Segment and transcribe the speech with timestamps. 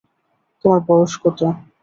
[0.65, 1.39] তোমার বয়স কত।